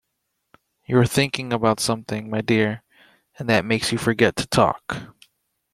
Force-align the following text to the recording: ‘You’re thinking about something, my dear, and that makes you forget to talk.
‘You’re 0.87 1.05
thinking 1.05 1.53
about 1.53 1.79
something, 1.79 2.27
my 2.27 2.41
dear, 2.41 2.81
and 3.37 3.47
that 3.49 3.65
makes 3.65 3.91
you 3.91 3.99
forget 3.99 4.35
to 4.37 4.47
talk. 4.47 4.95